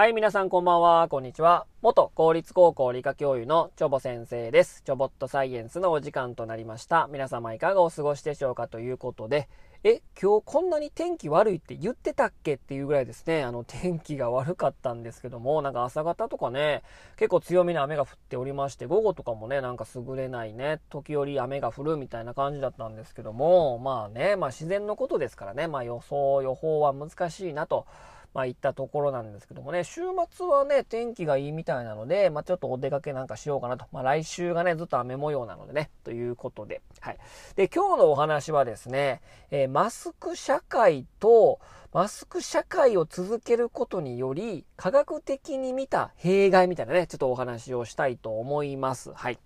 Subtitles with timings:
[0.00, 1.66] はい、皆さんこんばんは、こんにちは。
[1.82, 4.80] 元公立高校理科教諭のチョボ先生です。
[4.82, 7.06] チョボットサイエンスのお時間となりました。
[7.12, 9.46] 皆様いかがお過ごしでしょうかということで、
[9.84, 16.82] え、今日こんなに天気悪いって言ってたっけっていうぐらいですね、あの天気が悪かったんですけども、なんか朝方とかね、
[17.18, 27.84] 結構強めに雨が降っておりまして、午後とかもね、なんか優れないね、時折雨が降るみたいな感じだったんですけども、まあね、まあ自然のことですからね、まあ予想、予報は難しいなと。
[28.32, 33.86] まあ、行ったところなんですけどもね、週末はね、天気がいいみたいなので、まあ、ちょっとお出かけなんかしようかなと。
[33.92, 36.80] まあ、来週がね、ずっと雨模様なのでね、ということで。
[37.00, 37.18] はい。
[37.56, 39.20] で、今日のお話はですね、
[39.50, 41.58] えー、マスク社会と、
[41.92, 49.12] マスク社会を続けることにより、科学的に見た弊害みたいなね、ちょっとお話をしたいと思います。
[49.12, 49.38] はい。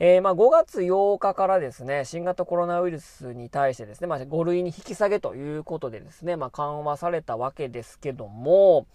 [0.00, 8.86] えー、まあ、5月8日からですね、新型コロナウイルスに対してですね、まあ、5類に引き下げということでですね、まあ、緩和されたわけですけども、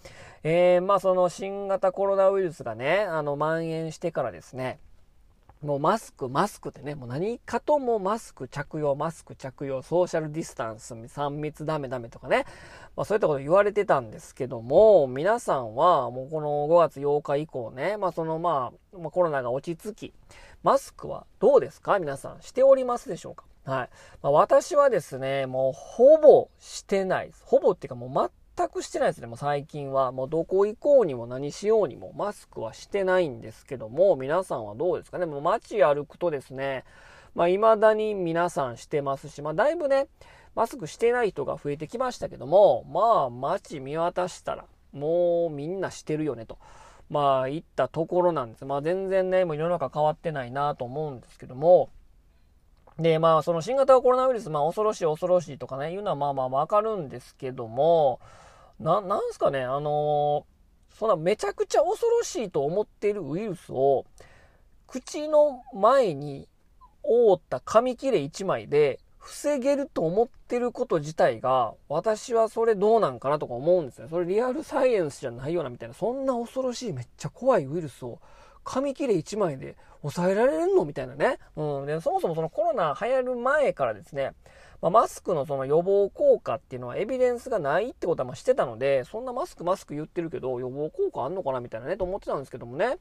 [0.44, 4.78] えー、まあ、その新型コロナウイルスがね、あの、蔓延してからですね、
[5.64, 12.44] もうマスク、マスクってね、もう何かともマスク着用、マスク着用、ソーシャルディスタンス、3密ダメダメとかね、
[12.96, 20.12] まあそういったこと言われてたんですけども、皆さんはもうこの5月8日以降ね、まあそのまあ、まあ、コロナが落ち着き、
[20.64, 21.98] マスクはどうですか？
[21.98, 23.44] 皆さん、しておりますでしょうか？
[23.70, 23.90] はい。
[24.22, 27.42] まあ、私はですね、もうほぼしてないです。
[27.44, 29.26] ほぼっていうかもう全くしてないですね。
[29.26, 30.10] もう最近は。
[30.10, 35.26] もうどこ行こうにも何しようにもマスクはしてないんですけども、皆さんはどうですかね？
[35.26, 36.84] もう街歩くとですね、
[37.34, 40.06] まあ未だに皆さんしてますし、まあだいぶね、
[40.54, 46.56] マスクしてない人が増えてきましたけども、まあ街見渡したら、もうみんなしてるよねと。
[47.10, 48.64] まあ、行ったところなんです。
[48.64, 51.90] まあ、全然ね、もう世の中変わってないなと思うんですけども、
[52.98, 58.20] で、まあ、その新型コロナウイルス、まあ、恐ろしい恐ろしいとかね、いうのはまあまあわかるんですけども、
[58.78, 64.06] な、なんすかね、あのー、そんなめちゃくちゃ恐ろしいと思っているウイルスを、
[64.86, 66.48] 口の前に
[67.02, 74.08] 覆った紙切れ1枚で防げると思ってること自体が、私はそれどうなんかなとか思うんですよ。
[74.08, 78.20] それリアルサイエンスじゃないようなみたいな、そんな恐ろしいめっちゃ怖いウイルスを
[78.64, 80.84] 紙切れ1枚で抑えられるの？
[80.84, 81.38] みたいなね。
[81.56, 81.86] うん。
[81.86, 84.32] で、そもそもそのコロナ流行る前からですね、
[84.84, 92.98] まあ、マスクのその予防効果っていうのはエビデンスがないってことはましてたので、そんなマスクマスク言ってるけど予防効果あんのかなみたいなね、と思ってたんですけどもね。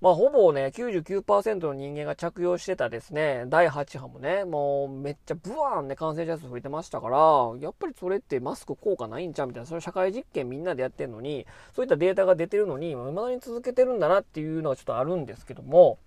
[0.00, 7.18] まあほぼね、99%の人間が着用してたですね、第8波もね、もうめっちゃブワーンね、感染者数増えてましたから、
[7.60, 15.98] やっぱりそれってマスク効果ないんちゃうみたいな、それ社会実験みんなでやってるのに、そういったデータが出てるのに、未だに続けてるんだなっていうのはちょっとあるんですけども、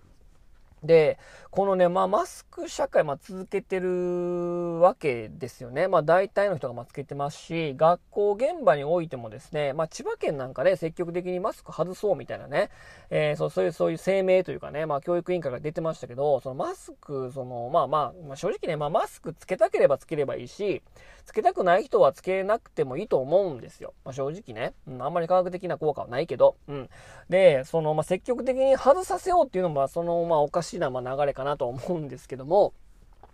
[0.82, 1.18] で、
[1.50, 5.88] このね、まあ、マスク社会、まあ、続けてるわけですよね。
[5.88, 12.70] まあ、大体の人がまつけてますし、学校現場においてもですね、まあ、千葉県なんかで、積極的にマスク外そうみたいなね、
[13.10, 20.82] えー、そうそういう、そういう声明というかね、まあ、教育委員会が出てましたけど、そのマスク、その、まあまあ、まあ、正直ね、まあ、マスクつけたければつければいいし、
[21.24, 23.94] つけたくない人はつけなくてもいいと思うんですよ。
[24.04, 26.90] まあ、正直ね、うん、あんまり科学的な効果はないけど、うん。
[27.28, 32.72] で、その、まあ、積極的に外させようっていうのも、その、まあ、おかしいしな、ま流れかなと思うんですけども、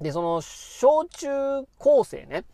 [0.01, 1.29] で、その、小中
[1.79, 2.45] 高生ね。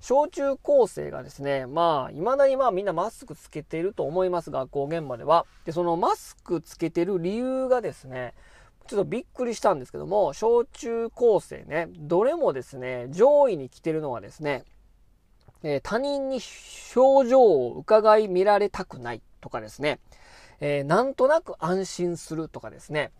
[0.00, 5.46] 小中高生がですね、まあ、未だにまあみんなマスクつけてると思います、学校現場では。
[5.66, 8.34] で、そのマスクつけてる理由がですね、
[8.86, 14.64] ちょっとびっくりしたんですけども、小中高生ね、どれもですね、上位に来てるのはですね、
[15.62, 16.40] えー、他人に
[16.96, 20.00] 表情を伺い見られたくないとかですね、
[20.60, 23.12] えー、なんとなく安心するとかですね、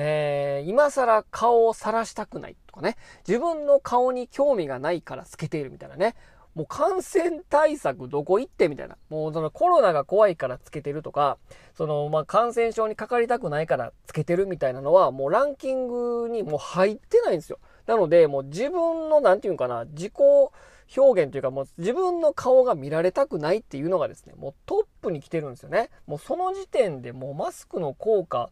[0.00, 2.96] えー、今更顔を晒したくないとかね、
[3.26, 6.14] 自分の顔に興味がないからつけているみたいなね、
[6.54, 8.96] もう感染対策どこ行ってみたいな。
[9.10, 11.36] もうそのコロナが怖いからつけてるとか、
[11.76, 17.58] そのまあ感染症にかかりたくないからつけてるみたいなのはもうランキングにもう入ってないんですよ。
[17.86, 20.12] なのでもう自分のなんていうかな、自己
[20.96, 25.90] 表現というかもう自分の顔が見られたくないっていうのがですね、もうトップに来てるんですよね。
[26.06, 28.50] もうその時点でもうマスクの効果、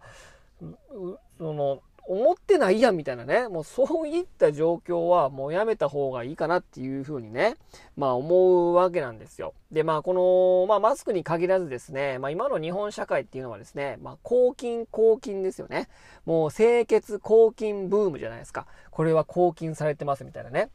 [1.38, 7.56] その、思ってないやんみたいなね、もうそういった状況はもうやめた方がいいかなっていうふうにね、
[7.96, 9.54] まあ思うわけなんですよ。
[9.72, 15.88] で、まあこの、まあマスクに限らずですね、まあ今の日本社会っていうのはですね、まあ抗菌抗菌ですよね。
[16.24, 18.68] もう清潔抗菌ブームじゃないですか。
[18.92, 20.70] これは抗菌されてますみたいなね。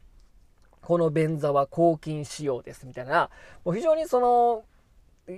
[0.82, 3.30] この便座は抗菌仕様ですみたいな、
[3.64, 4.64] もう非常にその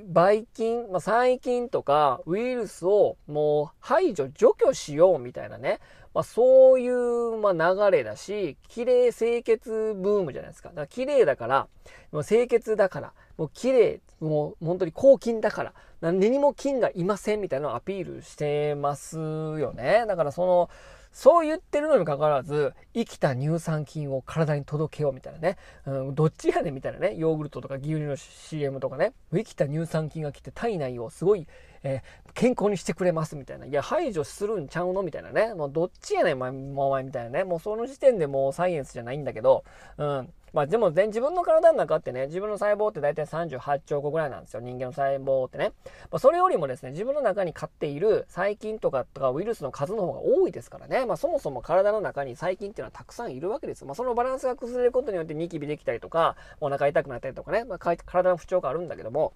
[0.07, 5.81] ばい菌、まあ、細菌とかウイルスをもう排除、除去しようみたいなね、
[6.15, 10.69] まあ、そういう、ま、流れだし、綺麗清潔ブームじゃないですか。
[10.71, 11.69] だから綺麗だから、
[12.13, 20.05] もう清潔だから、もう綺麗、もう本当に抗菌だから、何にも菌がいませんみたいなのをアピールしてますよね。
[20.07, 20.71] だからその、
[21.15, 25.57] そう言ってるのにかかわらず、生きた乳酸菌を体に届けようみたいなね。
[25.87, 27.15] うん、どっちやねんみたいなね。
[27.17, 29.13] ヨーグルトとか牛乳の CM とかね。
[29.33, 31.47] 生きた乳酸菌が来て体内をすごい、
[31.85, 33.67] えー、健康にしてくれますみたいな。
[33.67, 35.55] いや、排除するんちゃうのみたいなね。
[35.55, 37.45] もうどっちやねん、お前、お前みたいなね。
[37.45, 39.63] もうその時点でもうサイエンスじゃないんだけど、
[39.99, 40.33] うん。
[40.55, 44.61] まあでも全、自分の体の中ってね、自分の細胞って大体38兆個ぐらいなんですよ。
[44.61, 45.73] 人間の細胞ってね。
[46.13, 51.07] まあ、それよりもですね、自分の中に飼っている細菌とかとかウイルスの数の方が多いですからね。
[51.07, 53.85] まあそもそも体の中に細菌っていうのはたくさんいるわけです。
[53.85, 59.33] まあそのバランスが崩れることによってニキビできたりとか、お腹痛くなったりとかね、まあ、体の不調があるんだけども、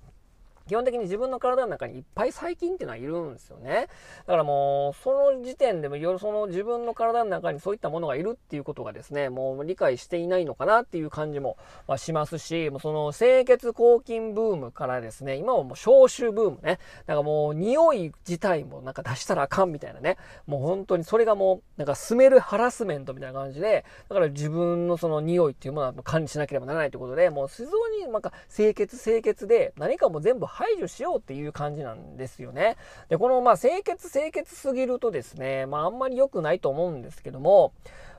[0.69, 3.89] 基本的に自分の体の中にいっぱい細菌っていうのはいるんですよね。
[4.27, 11.57] だからもう、その時点でも、その自分の体の中にそういったものがいるっていうことがですね、もう理解していないのかなっていう感じも、
[11.97, 16.79] しますし、もうその清潔抗菌ブームからですね、今はもう消臭ブームね。
[17.07, 20.17] なんかもう匂い自体もなんか出したらあかんみたいなね。
[20.47, 32.77] もう本当にそれがもう、なんかスメルハラスメントみたいな感じで、だから自分のその匂いっていうものは管理しなければならないということで、もう非常になんか清潔清潔で、何かも全部排除しようっていう感じなんですよね。
[33.09, 37.73] で、この、まあ、清潔清潔すぎるとですね、まあ、あんまり良くないと思うんですけども、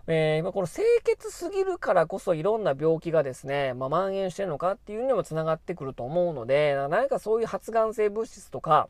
[0.08, 8.88] えー、この清潔すぎるからこそいろんな病気がですね、まあ、蔓延してるのかっていうのにもつながってくると思うので、何かそういう発がん性物質とか、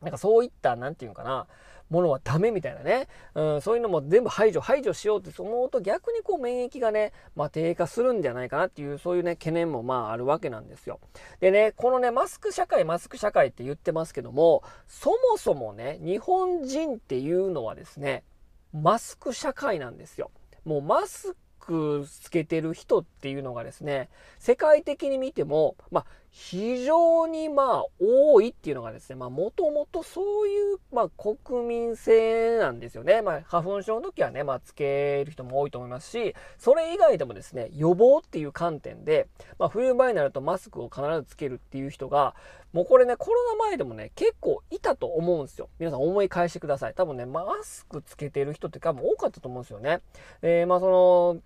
[0.00, 1.48] なんかそういった、なんていうのかな、
[1.92, 11.00] ものはダメみたいなね、うん、そういうのも全部排除、排除しようって思うと逆にこう免疫がね、まあ、低下するんじゃないかなっていう、そういうね、懸念もまああるわけなんですよ。
[11.40, 18.24] でね、このね、マスク社会、マスク社会って言ってますけども、そもそもね、日本人っていうのはですね、
[18.72, 20.30] マスク社会なんですよ。
[20.64, 24.08] もうマスクつけてる人っていうのがですね、
[24.38, 33.20] 世界的に見ても、まあ、非常にまあ多いっていうのがですね、まあもともとそういうまあ国民性なんですよね。
[33.20, 42.34] まあ花粉症の時はね、まあつける人も多いと思いますし、それ以外でもですね、予防っていう観点で、まあ冬場になるとマスクを必ずつけるっていう人が、
[42.72, 45.68] もうこれね、コロナ前でもね、結構いたと思うんですよ。
[45.78, 46.94] 皆さん思い返してください。
[46.94, 50.00] 多分ね、マスクつけてる人って多分多かったと思うんですよね。
[50.40, 51.42] えー、まあその、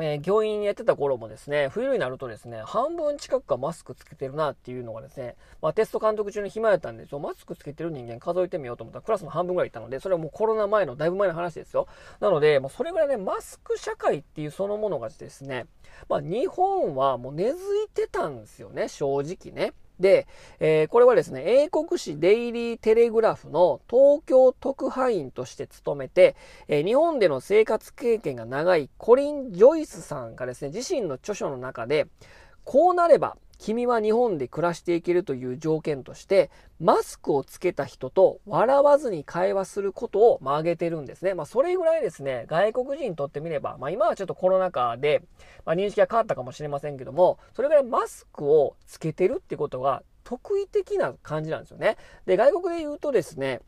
[0.00, 11.88] えー、教員やってた頃もですね、冬になるとですね、半分近くがマスクつけてるなっていうのがですね、まあ、テスト監督中に暇やったんで、マスクつけてる人間数えてみようと思ったらクラスの半分ぐらいいたので、それはもうコロナ前の、だいぶ前の話ですよ。
[12.20, 15.66] なので、まあ、それぐらいね、マスク社会っていうそのものがですね、
[16.08, 19.72] まあ、日本はもう根付いてたんですよね、正直ね。
[20.00, 20.26] で、
[20.60, 26.36] えー、これはですね、英国紙デイリーテレグラフの東京特派員として勤めて、
[26.68, 32.06] えー、日本での生活経験が長いコリン・ジョイスさんがですね、自身の著書の中で、
[32.64, 36.50] こうなれば君は日本で暮らしていけるという条件として、
[36.80, 41.34] マスクをつけた人と笑わずに会話することを、まあ、挙げてるんですね。
[41.34, 45.22] まあ、それぐらいですね、外国人にとってみれば、まあ、今はちょっとコロナ禍で、
[45.66, 51.96] まあ、認識が変わったかもしれませんけども、それぐらいマスクをつけてるってことが特異的な感じなんですよね。
[52.26, 53.60] で、外国で言うとですね、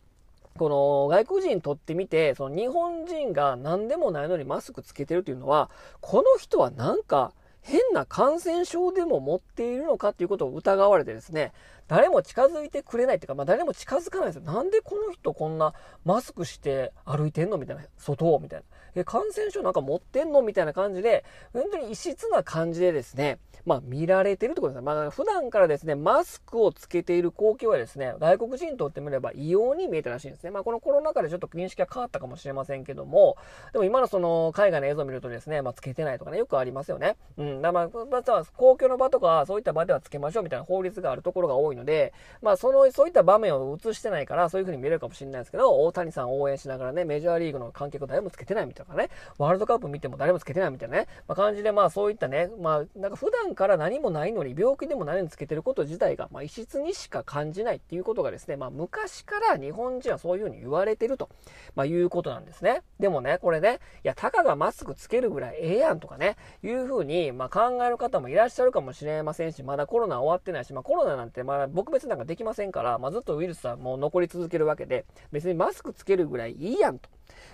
[0.56, 5.70] この外国人にとってみて、その日本人が何でもないのにマスクつけてるっていうのは、
[6.00, 11.52] この人はなんか変な感染症でも持っているのかということを疑われてですね、
[11.90, 14.42] 誰も近づいてくれないっていうか、まあ誰も近づかないですよ。
[14.42, 18.64] なんでこの人こんなマスクして歩いてんのみたいな、外をみたいな。
[18.94, 24.82] え、感染症なんか持ってんのみたいな感じで、本当に異質な感じでですね、まあ見られてるってことです。
[24.82, 30.50] まあ普段からですね、マスクをつけている光景はですね、外国人にとってみれば異様に見えたらしいんですね。
[30.50, 33.36] まあこのコロナ禍でちょっと認識が変わったかもしれませんけども、
[33.72, 37.16] でも今のその海外の映像を見るとですね、まあつけてないとかね、よくありますよね。
[37.36, 37.62] うん。
[37.62, 61.28] だまあ、まあ、公共の場とかそういった場ではつけましょうみたいな法律があるところが多いので、まあその、そういった場面を映してないからそういう風に見えるかもしれないですけど、大谷さん応援しながらね、メジャーリーグの観客誰もつけてないみたいなね、ワールドカップ見ても誰もつけてないみたいなね、まあ、感じで、まあそういったね、まあなんか普段から何もないのに病気でも何もつけてること自体が、まあ異質にしか感じないっていうことがですね、まあ昔から日本人はそういうふうに言われてると、
[61.74, 62.82] まあいうことなんですね。
[62.98, 77.08] でもね、これね、いや、たかがマスクつけるぐらいええやんとかね、いうふうに、まあ考える方もいらっしゃるかもしれませんし、まだコロナ終わってないし、まあコロナなんてまだ僕別なんかできませんから、まあずっとウイルスはもう残り続けるわけで、別にマスクつけるぐらいいいやんと。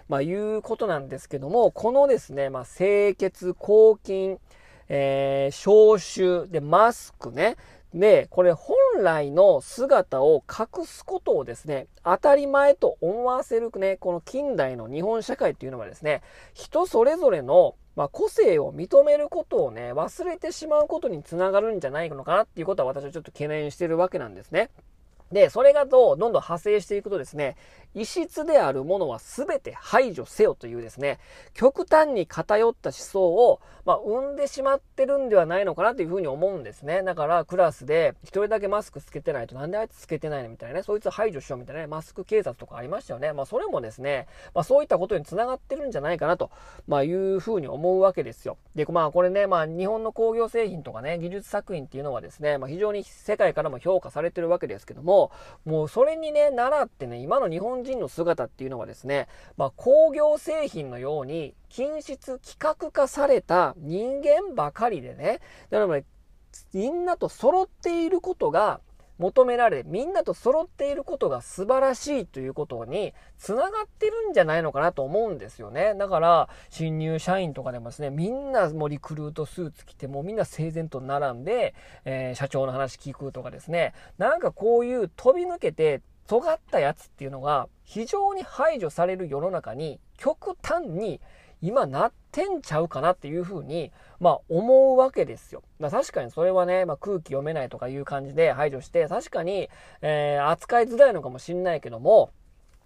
[0.08, 4.38] まあ、いうことなんですけども、このですね、まあ、清潔、抗菌、
[4.88, 7.56] えー、消臭、で、マスクね、
[7.92, 24.70] で、これ本来の姿を隠すことをですね、当たり前と思わせるね、この近代の日本社会っていうのはですね、人それぞれのまあ、個性を認めることをね、忘れてしまうことにつながるんじゃないのかなっていうことは私はちょっと懸念してるわけなんですね。
[25.32, 27.56] で、それがどう、どんどん派生していくとですね、
[27.94, 31.18] 異質であるものは全て排除せよというですね、
[31.54, 37.02] 極端に偏った思想を、まあ、生んでしまってるんではないのかなというふうに思うんですね。
[37.02, 43.32] だからクラスで一人だけマスクつけてないとなんであいつつけてないのみたいなね、そいつ排除しようみたいなね、マスク警察とかありましたよね。
[43.32, 46.50] まあそれもですね、まあそういったことにつながってるんじゃないかなと、
[46.86, 48.58] まあいうふうに思うわけですよ。
[48.74, 55.15] で、まあこれね、まあ日本の工業製品とかね、技術作品っていうのはですね、まあ非常に世界からも評価されてるわけですけども、
[55.64, 66.02] もうそれにね、習ってね、今の日本人の姿っていうのはですね、まあ、工業製品のように品質規格化された人間ばかりでね、だから
[66.72, 68.80] みんなと揃っていることが
[69.18, 75.94] 求められ、みんなと揃っていることが素晴らしいということに繋がってるんじゃないのかなと思うんですよね。
[75.94, 91.20] だから、新入社員とかでもですね、みんなもうリクルートスーツ着て、もうみんな整然と並んで、えー、社長の話聞くとかですね、なんかこういう飛び抜けて尖ったやつっていうのが非常に排除される世の中に極端に
[91.66, 95.64] 今なってんちゃうかなっていうふうに、まあ思うわけですよ。
[95.80, 99.68] ま確かにそれはね、まあ、空気読めないとかいう感じで排除して、確かに、
[100.00, 102.30] えー、扱いづらいのかもしんないけども、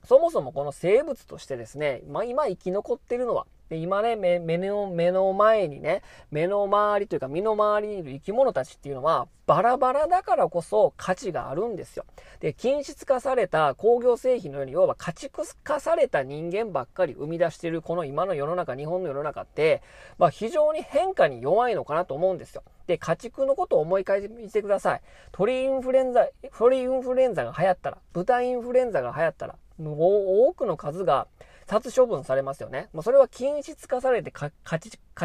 [0.05, 6.03] そもそもこの生物としてですね、まあ今生き残ってるのは、で、今ね、目、目の、目の前にね、
[6.33, 12.05] 目の周りというか身の回りにいる生き物たちっていうのは、バラバラだからこそ価値があるんですよ。
[12.41, 19.83] で、均質化された工業製品のように、要は家畜化された人間ばっかり生み出しているこの今の世の中、日本の世の中って、
[20.19, 22.65] まあ非常に変化に弱いのかなと思うんですよ。
[22.89, 25.01] で、家畜のことを思い返してください。
[25.31, 26.29] 鳥インフルエンザ、
[26.59, 31.27] 鳥インフルエンザが流行ったら、豚インフルエンザが流行ったら、多くの数が
[31.71, 32.89] 殺処分されますよね。
[32.93, 34.51] もうそれは均質化されて家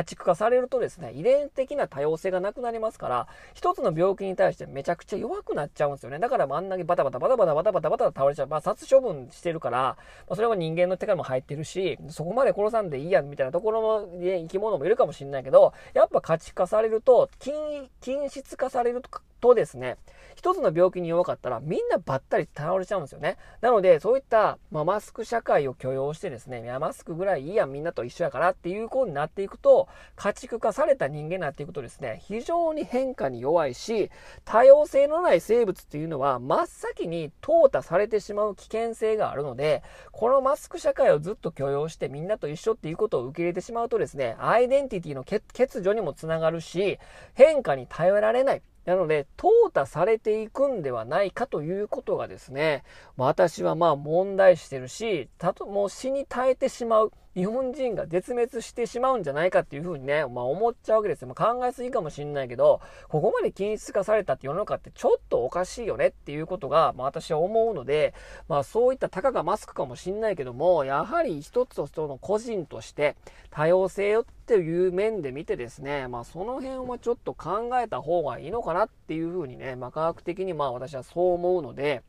[0.03, 6.19] 畜化されるとですね、遺伝的な多様性がなくなりますから、一つの病気に対してめちゃくちゃ弱くなっちゃうんですよね。
[6.19, 8.47] だからあんなにバタバタバタバタバタバタバタ倒れちゃう。
[8.47, 9.97] まあ殺処分してるから、ま
[10.29, 19.09] あ、それは人間の手からも入ってるし、そこまで殺さんでいいや、みたいなところの、ね、生き物もいるかもしれないけど、やっぱ家畜化されると、均、均質化されると
[19.41, 19.97] とですね、
[20.35, 23.37] 一つの病気に弱かったらみんなばったり倒れちゃうんですよね。
[23.61, 34.11] なので、そういった、まあ、マスク社会を許容してですね、いや、マスクぐらいいいやん、みんなと一緒やからっていう子になっていくと、家畜化された人間になっていくとですね、非常に変化に弱いし、
[34.43, 45.41] 多様性のない生物っていうのは真っ先に淘汰されてしまう危険性があるので、このマスク社会をずっと許容してみんなと一緒っていうことを受け入れてしまうとですね、アイデンティティの欠
[45.81, 46.99] 如にもつながるし、
[47.33, 48.61] 変化に頼られない。
[48.85, 52.83] なので、淘汰されていくんではないかということがですね、
[53.17, 57.11] 私はまあ問題してるし、たと、もう死に絶えてしまう。
[57.35, 61.27] 日本人が絶滅してしまうんじゃないかっていうふうにね、まあ思っちゃうわけですよ。
[61.27, 68.13] まあ、考えすぎかもしんないけど、ここまで均一化されたって世の中ってちょっとおかしいよねっていうことが、まあ私は思うので、
[68.47, 73.17] まあそういったたかがマスクかもしんないけども、やはり一つとその個人として
[73.49, 82.01] 多様性よっていう面で見てですね、まあその辺はちょっと考えた方がいいのかなっていうふうにね、まあ科学的にまあ私はそう思うので、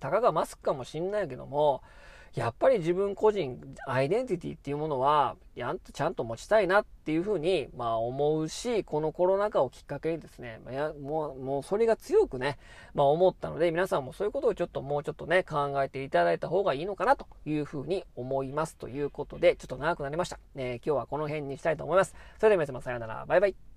[0.00, 1.82] たかがマスクかもしんないけども、
[2.34, 12.58] やっぱり自分個人、アイデンティティっていうものは、やんとちゃんと持ちたいなっていうふうに、まあ思うし、このコロナ禍をきっかけにですね、ま、やもう、もうそれが強くね、
[12.94, 18.76] まあ思ったので、皆さんもそういうことをちょっともうちょっとね、考えていただいた方がいいのかなというふうに思います。
[18.76, 20.38] ということで、ちょっと長くなりました。
[20.56, 22.14] えー、今日はこの辺にしたいと思います。
[22.38, 23.26] それでは皆様さようなら。
[23.26, 23.71] バイバイ。